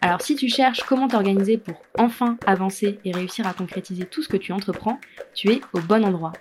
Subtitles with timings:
[0.00, 4.28] Alors si tu cherches comment t'organiser pour enfin avancer et réussir à concrétiser tout ce
[4.28, 4.98] que tu entreprends,
[5.34, 6.32] tu es au bon endroit.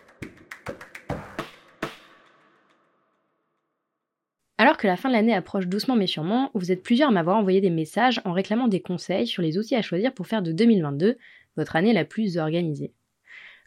[4.58, 7.38] Alors que la fin de l'année approche doucement mais sûrement, vous êtes plusieurs à m'avoir
[7.38, 10.52] envoyé des messages en réclamant des conseils sur les outils à choisir pour faire de
[10.52, 11.18] 2022
[11.58, 12.94] votre année la plus organisée.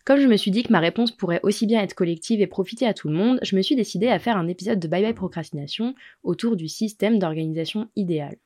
[0.05, 2.87] Comme je me suis dit que ma réponse pourrait aussi bien être collective et profiter
[2.87, 5.13] à tout le monde, je me suis décidée à faire un épisode de Bye Bye
[5.13, 8.37] Procrastination autour du système d'organisation idéal.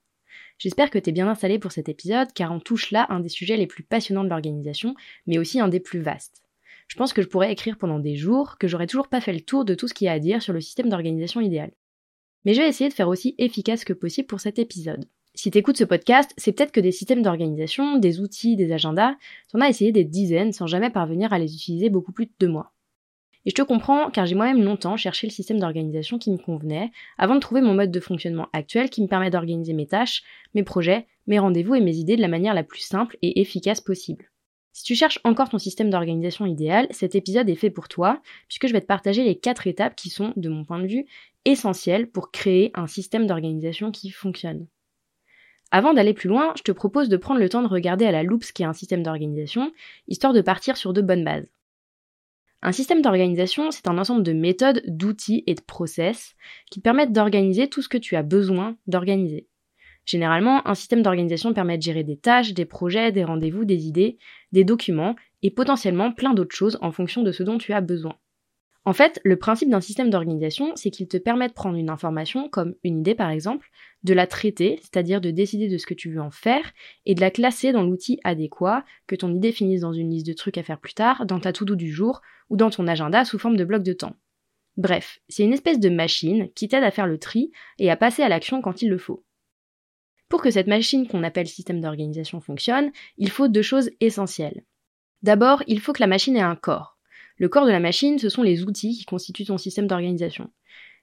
[0.63, 3.29] J'espère que tu es bien installé pour cet épisode car on touche là un des
[3.29, 4.95] sujets les plus passionnants de l'organisation,
[5.27, 6.41] mais aussi un des plus vastes.
[6.87, 9.41] Je pense que je pourrais écrire pendant des jours, que j'aurais toujours pas fait le
[9.41, 11.73] tour de tout ce qu'il y a à dire sur le système d'organisation idéal.
[12.45, 15.05] Mais je vais essayer de faire aussi efficace que possible pour cet épisode.
[15.35, 19.17] Si t'écoutes ce podcast, c'est peut-être que des systèmes d'organisation, des outils, des agendas,
[19.51, 22.47] t'en as essayé des dizaines sans jamais parvenir à les utiliser beaucoup plus de deux
[22.47, 22.72] mois.
[23.45, 26.93] Et je te comprends car j'ai moi-même longtemps cherché le système d'organisation qui me convenait
[27.19, 30.23] avant de trouver mon mode de fonctionnement actuel qui me permet d'organiser mes tâches,
[30.55, 33.81] mes projets, mes rendez-vous et mes idées de la manière la plus simple et efficace
[33.81, 34.31] possible.
[34.75, 38.69] Si tu cherches encore ton système d'organisation idéal, cet épisode est fait pour toi, puisque
[38.69, 41.05] je vais te partager les quatre étapes qui sont, de mon point de vue,
[41.45, 44.67] essentielles pour créer un système d'organisation qui fonctionne.
[45.73, 48.23] Avant d'aller plus loin, je te propose de prendre le temps de regarder à la
[48.23, 49.73] loupe ce qu'est un système d'organisation,
[50.09, 51.49] histoire de partir sur de bonnes bases.
[52.65, 56.37] Un système d'organisation, c'est un ensemble de méthodes, d'outils et de process
[56.71, 59.49] qui permettent d'organiser tout ce que tu as besoin d'organiser.
[60.05, 64.17] Généralement, un système d'organisation permet de gérer des tâches, des projets, des rendez-vous, des idées,
[64.53, 68.17] des documents et potentiellement plein d'autres choses en fonction de ce dont tu as besoin.
[68.85, 72.49] En fait, le principe d'un système d'organisation, c'est qu'il te permet de prendre une information,
[72.49, 73.71] comme une idée par exemple,
[74.03, 76.73] de la traiter, c'est-à-dire de décider de ce que tu veux en faire,
[77.07, 80.33] et de la classer dans l'outil adéquat, que ton idée finisse dans une liste de
[80.33, 83.39] trucs à faire plus tard, dans ta to-do du jour, ou dans ton agenda sous
[83.39, 84.17] forme de bloc de temps.
[84.77, 88.23] Bref, c'est une espèce de machine qui t'aide à faire le tri et à passer
[88.23, 89.25] à l'action quand il le faut.
[90.29, 94.65] Pour que cette machine qu'on appelle système d'organisation fonctionne, il faut deux choses essentielles.
[95.23, 96.92] D'abord, il faut que la machine ait un corps.
[97.43, 100.49] Le corps de la machine, ce sont les outils qui constituent ton système d'organisation.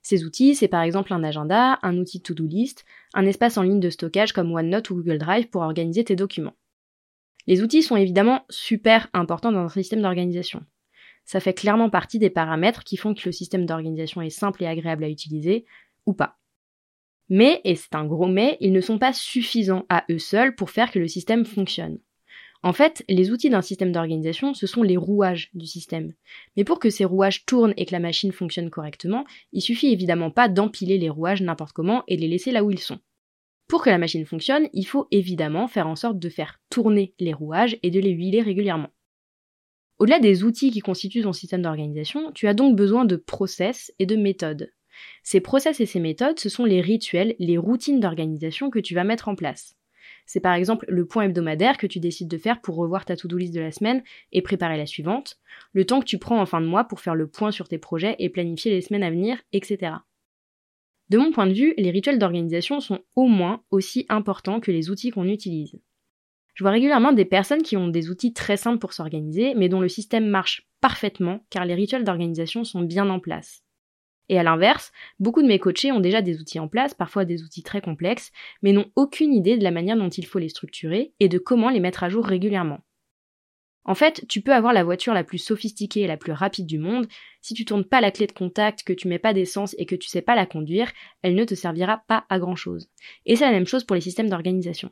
[0.01, 3.81] Ces outils, c'est par exemple un agenda, un outil to-do list, un espace en ligne
[3.81, 6.55] de stockage comme OneNote ou Google Drive pour organiser tes documents.
[7.45, 10.63] Les outils sont évidemment super importants dans un système d'organisation.
[11.25, 14.67] Ça fait clairement partie des paramètres qui font que le système d'organisation est simple et
[14.67, 15.66] agréable à utiliser,
[16.06, 16.39] ou pas.
[17.27, 20.69] Mais, et c'est un gros mais, ils ne sont pas suffisants à eux seuls pour
[20.69, 22.00] faire que le système fonctionne.
[22.62, 26.14] En fait, les outils d'un système d'organisation, ce sont les rouages du système.
[26.58, 30.30] Mais pour que ces rouages tournent et que la machine fonctionne correctement, il suffit évidemment
[30.30, 33.00] pas d'empiler les rouages n'importe comment et de les laisser là où ils sont.
[33.69, 37.34] Pour que la machine fonctionne, il faut évidemment faire en sorte de faire tourner les
[37.34, 38.90] rouages et de les huiler régulièrement.
[40.00, 44.06] Au-delà des outils qui constituent ton système d'organisation, tu as donc besoin de process et
[44.06, 44.74] de méthodes.
[45.24, 49.03] Ces process et ces méthodes, ce sont les rituels, les routines d'organisation que tu vas
[49.03, 49.78] mettre en place.
[50.31, 53.35] C'est par exemple le point hebdomadaire que tu décides de faire pour revoir ta to-do
[53.35, 55.40] list de la semaine et préparer la suivante,
[55.73, 57.79] le temps que tu prends en fin de mois pour faire le point sur tes
[57.79, 59.94] projets et planifier les semaines à venir, etc.
[61.09, 64.91] De mon point de vue, les rituels d'organisation sont au moins aussi importants que les
[64.91, 65.79] outils qu'on utilise.
[66.53, 69.81] Je vois régulièrement des personnes qui ont des outils très simples pour s'organiser, mais dont
[69.81, 73.63] le système marche parfaitement car les rituels d'organisation sont bien en place.
[74.29, 77.44] Et à l'inverse, beaucoup de mes coachés ont déjà des outils en place, parfois des
[77.44, 78.31] outils très complexes,
[78.62, 81.69] mais n'ont aucune idée de la manière dont il faut les structurer et de comment
[81.69, 82.81] les mettre à jour régulièrement.
[83.85, 86.78] En fait, tu peux avoir la voiture la plus sophistiquée et la plus rapide du
[86.78, 87.07] monde,
[87.41, 89.95] si tu tournes pas la clé de contact, que tu mets pas d'essence et que
[89.95, 90.91] tu sais pas la conduire,
[91.23, 92.89] elle ne te servira pas à grand chose.
[93.25, 94.91] Et c'est la même chose pour les systèmes d'organisation.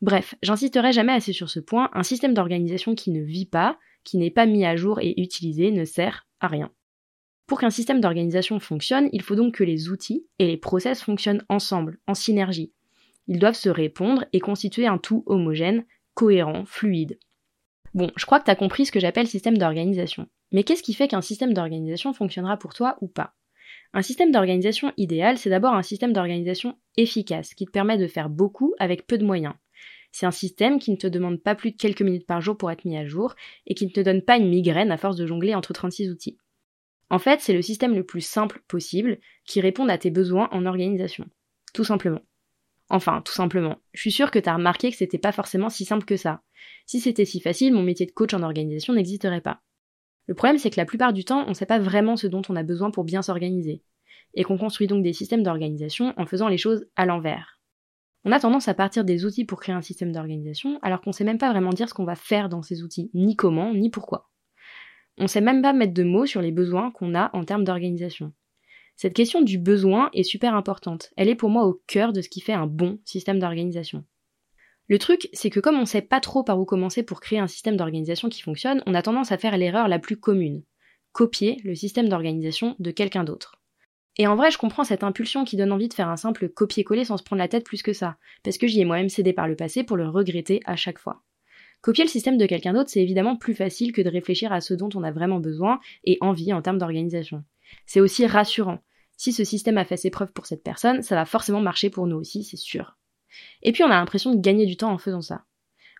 [0.00, 4.16] Bref, j'insisterai jamais assez sur ce point, un système d'organisation qui ne vit pas, qui
[4.16, 6.72] n'est pas mis à jour et utilisé ne sert à rien.
[7.50, 11.44] Pour qu'un système d'organisation fonctionne, il faut donc que les outils et les process fonctionnent
[11.48, 12.72] ensemble, en synergie.
[13.26, 17.18] Ils doivent se répondre et constituer un tout homogène, cohérent, fluide.
[17.92, 20.28] Bon, je crois que tu as compris ce que j'appelle système d'organisation.
[20.52, 23.34] Mais qu'est-ce qui fait qu'un système d'organisation fonctionnera pour toi ou pas?
[23.94, 28.30] Un système d'organisation idéal, c'est d'abord un système d'organisation efficace, qui te permet de faire
[28.30, 29.54] beaucoup avec peu de moyens.
[30.12, 32.70] C'est un système qui ne te demande pas plus de quelques minutes par jour pour
[32.70, 33.34] être mis à jour,
[33.66, 36.38] et qui ne te donne pas une migraine à force de jongler entre 36 outils.
[37.10, 40.64] En fait, c'est le système le plus simple possible qui répond à tes besoins en
[40.64, 41.26] organisation.
[41.74, 42.22] Tout simplement.
[42.88, 43.78] Enfin, tout simplement.
[43.92, 46.42] Je suis sûre que t'as remarqué que c'était pas forcément si simple que ça.
[46.86, 49.60] Si c'était si facile, mon métier de coach en organisation n'existerait pas.
[50.26, 52.56] Le problème, c'est que la plupart du temps, on sait pas vraiment ce dont on
[52.56, 53.82] a besoin pour bien s'organiser.
[54.34, 57.60] Et qu'on construit donc des systèmes d'organisation en faisant les choses à l'envers.
[58.24, 61.24] On a tendance à partir des outils pour créer un système d'organisation, alors qu'on sait
[61.24, 64.29] même pas vraiment dire ce qu'on va faire dans ces outils, ni comment, ni pourquoi.
[65.18, 68.32] On sait même pas mettre de mots sur les besoins qu'on a en termes d'organisation.
[68.96, 71.10] Cette question du besoin est super importante.
[71.16, 74.04] Elle est pour moi au cœur de ce qui fait un bon système d'organisation.
[74.88, 77.46] Le truc, c'est que comme on sait pas trop par où commencer pour créer un
[77.46, 80.64] système d'organisation qui fonctionne, on a tendance à faire l'erreur la plus commune.
[81.12, 83.60] Copier le système d'organisation de quelqu'un d'autre.
[84.16, 87.04] Et en vrai, je comprends cette impulsion qui donne envie de faire un simple copier-coller
[87.04, 89.48] sans se prendre la tête plus que ça, parce que j'y ai moi-même cédé par
[89.48, 91.22] le passé pour le regretter à chaque fois.
[91.80, 94.74] Copier le système de quelqu'un d'autre, c'est évidemment plus facile que de réfléchir à ce
[94.74, 97.44] dont on a vraiment besoin et envie en termes d'organisation.
[97.86, 98.80] C'est aussi rassurant.
[99.16, 102.06] Si ce système a fait ses preuves pour cette personne, ça va forcément marcher pour
[102.06, 102.98] nous aussi, c'est sûr.
[103.62, 105.44] Et puis on a l'impression de gagner du temps en faisant ça.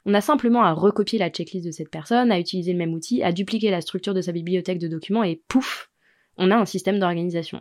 [0.07, 3.23] On a simplement à recopier la checklist de cette personne, à utiliser le même outil,
[3.23, 5.91] à dupliquer la structure de sa bibliothèque de documents et pouf,
[6.37, 7.61] on a un système d'organisation.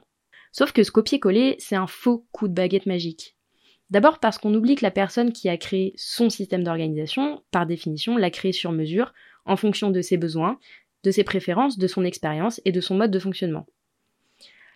[0.51, 3.35] Sauf que ce copier-coller, c'est un faux coup de baguette magique.
[3.89, 8.17] D'abord parce qu'on oublie que la personne qui a créé son système d'organisation, par définition,
[8.17, 9.13] l'a créé sur mesure,
[9.45, 10.59] en fonction de ses besoins,
[11.03, 13.65] de ses préférences, de son expérience et de son mode de fonctionnement.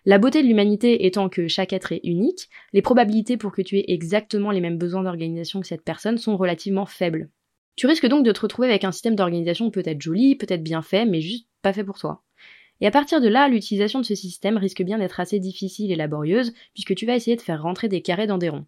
[0.06, 3.78] La beauté de l'humanité étant que chaque être est unique, les probabilités pour que tu
[3.78, 7.30] aies exactement les mêmes besoins d'organisation que cette personne sont relativement faibles.
[7.76, 11.06] Tu risques donc de te retrouver avec un système d'organisation peut-être joli, peut-être bien fait,
[11.06, 12.22] mais juste pas fait pour toi.
[12.80, 15.96] Et à partir de là, l'utilisation de ce système risque bien d'être assez difficile et
[15.96, 18.66] laborieuse, puisque tu vas essayer de faire rentrer des carrés dans des ronds.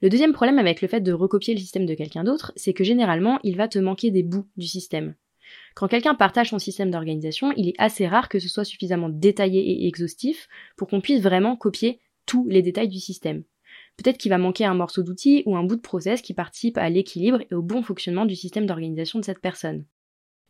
[0.00, 2.84] Le deuxième problème avec le fait de recopier le système de quelqu'un d'autre, c'est que
[2.84, 5.14] généralement, il va te manquer des bouts du système.
[5.74, 9.60] Quand quelqu'un partage son système d'organisation, il est assez rare que ce soit suffisamment détaillé
[9.60, 13.42] et exhaustif pour qu'on puisse vraiment copier tous les détails du système.
[13.96, 16.88] Peut-être qu'il va manquer un morceau d'outil ou un bout de process qui participe à
[16.90, 19.84] l'équilibre et au bon fonctionnement du système d'organisation de cette personne.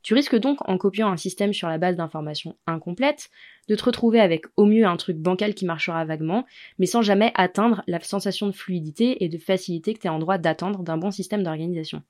[0.03, 3.31] Tu risques donc, en copiant un système sur la base d'informations incomplètes,
[3.69, 6.47] de te retrouver avec au mieux un truc bancal qui marchera vaguement,
[6.79, 10.19] mais sans jamais atteindre la sensation de fluidité et de facilité que tu es en
[10.19, 12.03] droit d'attendre d'un bon système d'organisation.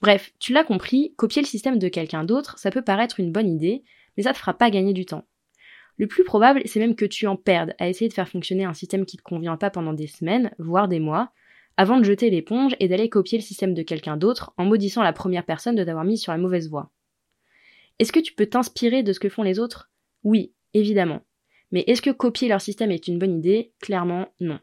[0.00, 3.48] Bref, tu l'as compris, copier le système de quelqu'un d'autre, ça peut paraître une bonne
[3.48, 3.84] idée,
[4.16, 5.26] mais ça te fera pas gagner du temps.
[5.98, 8.72] Le plus probable, c'est même que tu en perdes à essayer de faire fonctionner un
[8.72, 11.30] système qui te convient pas pendant des semaines, voire des mois,
[11.80, 15.14] avant de jeter l'éponge et d'aller copier le système de quelqu'un d'autre en maudissant la
[15.14, 16.92] première personne de t'avoir mis sur la mauvaise voie.
[17.98, 19.90] Est-ce que tu peux t'inspirer de ce que font les autres?
[20.22, 21.22] Oui, évidemment.
[21.70, 23.72] Mais est-ce que copier leur système est une bonne idée?
[23.80, 24.58] Clairement, non.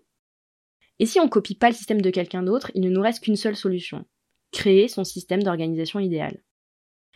[1.00, 3.36] Et si on copie pas le système de quelqu'un d'autre, il ne nous reste qu'une
[3.36, 4.06] seule solution.
[4.52, 6.44] Créer son système d'organisation idéal.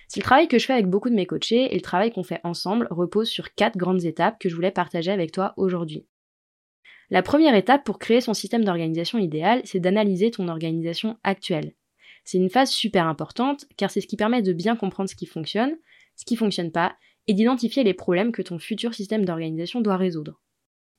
[0.08, 2.24] C'est le travail que je fais avec beaucoup de mes coachés et le travail qu'on
[2.24, 6.08] fait ensemble repose sur quatre grandes étapes que je voulais partager avec toi aujourd'hui.
[7.12, 11.74] La première étape pour créer son système d'organisation idéal, c'est d'analyser ton organisation actuelle.
[12.24, 15.26] C'est une phase super importante car c'est ce qui permet de bien comprendre ce qui
[15.26, 15.76] fonctionne,
[16.16, 16.96] ce qui fonctionne pas,
[17.28, 20.42] et d'identifier les problèmes que ton futur système d'organisation doit résoudre.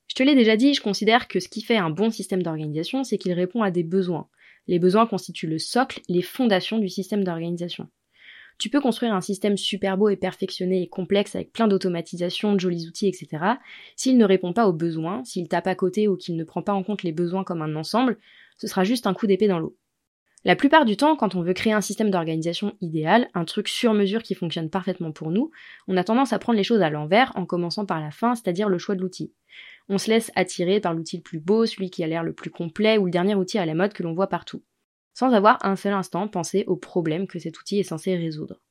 [0.07, 3.03] Je te l'ai déjà dit, je considère que ce qui fait un bon système d'organisation,
[3.03, 4.29] c'est qu'il répond à des besoins.
[4.67, 7.89] Les besoins constituent le socle, les fondations du système d'organisation.
[8.57, 12.59] Tu peux construire un système super beau et perfectionné et complexe avec plein d'automatisation, de
[12.59, 13.43] jolis outils, etc.
[13.95, 16.73] S'il ne répond pas aux besoins, s'il tape à côté ou qu'il ne prend pas
[16.73, 18.17] en compte les besoins comme un ensemble,
[18.57, 19.75] ce sera juste un coup d'épée dans l'eau.
[20.45, 23.93] La plupart du temps, quand on veut créer un système d'organisation idéal, un truc sur
[23.93, 25.51] mesure qui fonctionne parfaitement pour nous,
[25.87, 28.67] on a tendance à prendre les choses à l'envers en commençant par la fin, c'est-à-dire
[28.67, 29.33] le choix de l'outil.
[29.87, 32.49] On se laisse attirer par l'outil le plus beau, celui qui a l'air le plus
[32.49, 34.61] complet ou le dernier outil à la mode que l'on voit partout
[35.13, 38.61] sans avoir un seul instant pensé au problème que cet outil est censé résoudre.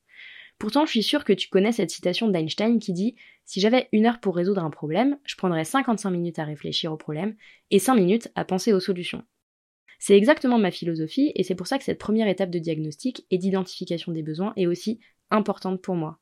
[0.59, 4.07] Pourtant, je suis sûre que tu connais cette citation d'Einstein qui dit Si j'avais une
[4.07, 7.35] heure pour résoudre un problème, je prendrais 55 minutes à réfléchir au problème
[7.71, 9.25] et 5 minutes à penser aux solutions.
[9.99, 13.39] C'est exactement ma philosophie et c'est pour ça que cette première étape de diagnostic et
[13.39, 16.19] d'identification des besoins est aussi importante pour moi.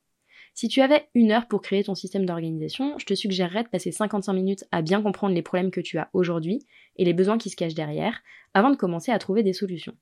[0.53, 3.91] Si tu avais une heure pour créer ton système d'organisation, je te suggérerais de passer
[3.91, 6.65] 55 minutes à bien comprendre les problèmes que tu as aujourd'hui
[6.97, 8.21] et les besoins qui se cachent derrière,
[8.53, 9.95] avant de commencer à trouver des solutions.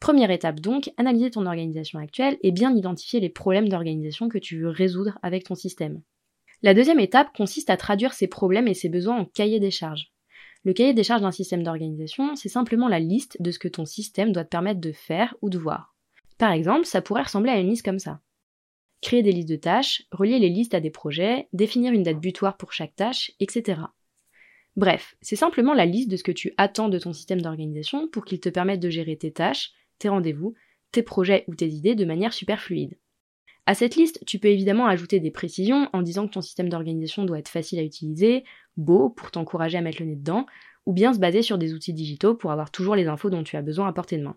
[0.00, 4.58] Première étape donc, analyser ton organisation actuelle et bien identifier les problèmes d'organisation que tu
[4.60, 6.02] veux résoudre avec ton système.
[6.62, 10.12] La deuxième étape consiste à traduire ces problèmes et ces besoins en cahier des charges.
[10.64, 13.84] Le cahier des charges d'un système d'organisation, c'est simplement la liste de ce que ton
[13.84, 15.94] système doit te permettre de faire ou de voir.
[16.38, 18.20] Par exemple, ça pourrait ressembler à une liste comme ça.
[19.00, 22.56] Créer des listes de tâches, relier les listes à des projets, définir une date butoir
[22.56, 23.80] pour chaque tâche, etc.
[24.76, 28.24] Bref, c'est simplement la liste de ce que tu attends de ton système d'organisation pour
[28.24, 30.54] qu'il te permette de gérer tes tâches, tes rendez-vous,
[30.92, 32.98] tes projets ou tes idées de manière super fluide.
[33.66, 37.24] À cette liste, tu peux évidemment ajouter des précisions en disant que ton système d'organisation
[37.24, 38.44] doit être facile à utiliser,
[38.76, 40.46] beau pour t'encourager à mettre le nez dedans,
[40.86, 43.56] ou bien se baser sur des outils digitaux pour avoir toujours les infos dont tu
[43.56, 44.36] as besoin à portée de main.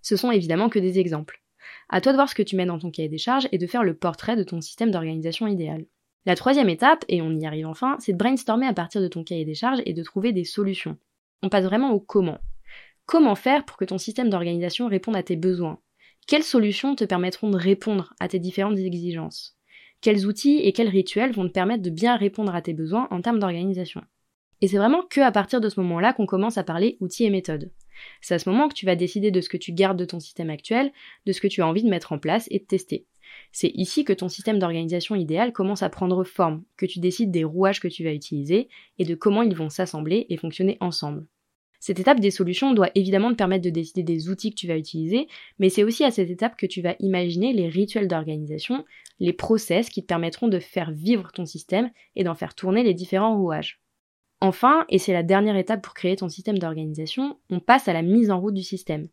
[0.00, 1.42] Ce sont évidemment que des exemples.
[1.90, 3.66] À toi de voir ce que tu mets dans ton cahier des charges et de
[3.66, 5.84] faire le portrait de ton système d'organisation idéal.
[6.24, 9.24] La troisième étape, et on y arrive enfin, c'est de brainstormer à partir de ton
[9.24, 10.96] cahier des charges et de trouver des solutions.
[11.42, 12.38] On passe vraiment au comment.
[13.06, 15.80] Comment faire pour que ton système d'organisation réponde à tes besoins?
[16.26, 19.56] Quelles solutions te permettront de répondre à tes différentes exigences?
[20.00, 23.20] Quels outils et quels rituels vont te permettre de bien répondre à tes besoins en
[23.20, 24.02] termes d'organisation?
[24.60, 27.30] Et c'est vraiment que à partir de ce moment-là qu'on commence à parler outils et
[27.30, 27.72] méthodes.
[28.20, 30.20] C'est à ce moment que tu vas décider de ce que tu gardes de ton
[30.20, 30.92] système actuel,
[31.26, 33.06] de ce que tu as envie de mettre en place et de tester.
[33.52, 37.44] C'est ici que ton système d'organisation idéal commence à prendre forme, que tu décides des
[37.44, 41.26] rouages que tu vas utiliser et de comment ils vont s'assembler et fonctionner ensemble.
[41.80, 44.76] Cette étape des solutions doit évidemment te permettre de décider des outils que tu vas
[44.76, 48.84] utiliser, mais c'est aussi à cette étape que tu vas imaginer les rituels d'organisation,
[49.18, 52.92] les process qui te permettront de faire vivre ton système et d'en faire tourner les
[52.92, 53.80] différents rouages.
[54.42, 58.02] Enfin, et c'est la dernière étape pour créer ton système d'organisation, on passe à la
[58.02, 59.08] mise en route du système.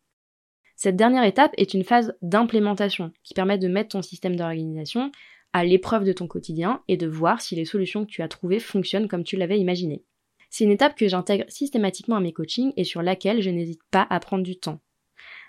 [0.76, 5.12] Cette dernière étape est une phase d'implémentation qui permet de mettre ton système d'organisation
[5.54, 8.60] à l'épreuve de ton quotidien et de voir si les solutions que tu as trouvées
[8.60, 10.04] fonctionnent comme tu l'avais imaginé.
[10.50, 14.08] C'est une étape que j'intègre systématiquement à mes coachings et sur laquelle je n'hésite pas
[14.10, 14.80] à prendre du temps.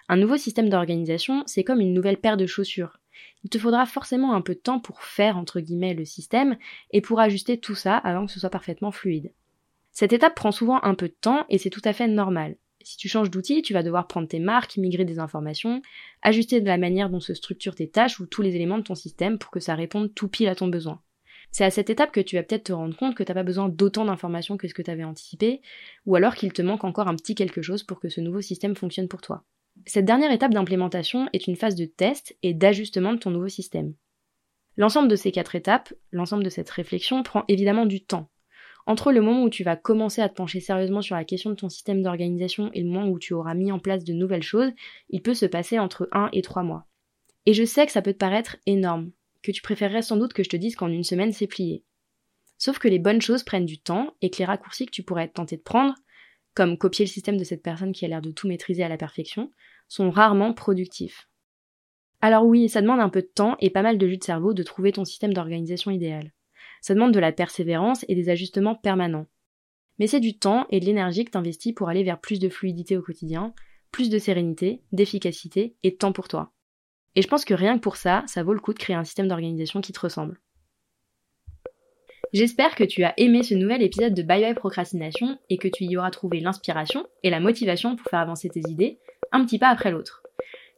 [0.08, 2.98] Un nouveau système d'organisation, c'est comme une nouvelle paire de chaussures.
[3.44, 6.56] Il te faudra forcément un peu de temps pour faire entre guillemets le système
[6.90, 9.32] et pour ajuster tout ça avant que ce soit parfaitement fluide.
[9.92, 12.56] Cette étape prend souvent un peu de temps et c'est tout à fait normal.
[12.82, 15.82] Si tu changes d'outil, tu vas devoir prendre tes marques, migrer des informations,
[16.22, 18.94] ajuster de la manière dont se structurent tes tâches ou tous les éléments de ton
[18.94, 21.02] système pour que ça réponde tout pile à ton besoin.
[21.50, 23.42] C'est à cette étape que tu vas peut-être te rendre compte que tu n'as pas
[23.42, 25.60] besoin d'autant d'informations que ce que tu avais anticipé,
[26.06, 28.76] ou alors qu'il te manque encore un petit quelque chose pour que ce nouveau système
[28.76, 29.44] fonctionne pour toi.
[29.86, 33.94] Cette dernière étape d'implémentation est une phase de test et d'ajustement de ton nouveau système.
[34.76, 38.30] L'ensemble de ces quatre étapes, l'ensemble de cette réflexion prend évidemment du temps,
[38.88, 41.56] entre le moment où tu vas commencer à te pencher sérieusement sur la question de
[41.56, 44.72] ton système d'organisation et le moment où tu auras mis en place de nouvelles choses,
[45.10, 46.86] il peut se passer entre 1 et 3 mois.
[47.44, 49.10] Et je sais que ça peut te paraître énorme,
[49.48, 51.82] que tu préférerais sans doute que je te dise qu'en une semaine c'est plié.
[52.58, 55.24] Sauf que les bonnes choses prennent du temps et que les raccourcis que tu pourrais
[55.24, 55.94] être tenté de prendre,
[56.52, 58.98] comme copier le système de cette personne qui a l'air de tout maîtriser à la
[58.98, 59.50] perfection,
[59.86, 61.30] sont rarement productifs.
[62.20, 64.52] Alors oui, ça demande un peu de temps et pas mal de jus de cerveau
[64.52, 66.34] de trouver ton système d'organisation idéal.
[66.82, 69.28] Ça demande de la persévérance et des ajustements permanents.
[69.98, 72.98] Mais c'est du temps et de l'énergie que t'investis pour aller vers plus de fluidité
[72.98, 73.54] au quotidien,
[73.92, 76.52] plus de sérénité, d'efficacité et de temps pour toi.
[77.14, 79.04] Et je pense que rien que pour ça, ça vaut le coup de créer un
[79.04, 80.40] système d'organisation qui te ressemble.
[82.32, 85.84] J'espère que tu as aimé ce nouvel épisode de Bye Bye Procrastination et que tu
[85.84, 88.98] y auras trouvé l'inspiration et la motivation pour faire avancer tes idées,
[89.32, 90.22] un petit pas après l'autre.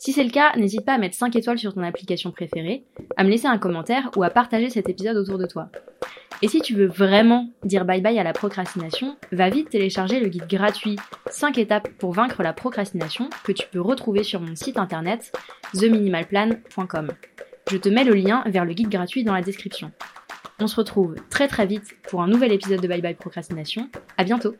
[0.00, 2.84] Si c'est le cas, n'hésite pas à mettre 5 étoiles sur ton application préférée,
[3.18, 5.68] à me laisser un commentaire ou à partager cet épisode autour de toi.
[6.40, 10.28] Et si tu veux vraiment dire bye bye à la procrastination, va vite télécharger le
[10.28, 10.96] guide gratuit
[11.30, 15.32] 5 étapes pour vaincre la procrastination que tu peux retrouver sur mon site internet
[15.78, 17.08] theminimalplan.com.
[17.70, 19.92] Je te mets le lien vers le guide gratuit dans la description.
[20.60, 23.90] On se retrouve très très vite pour un nouvel épisode de Bye Bye Procrastination.
[24.16, 24.54] À bientôt!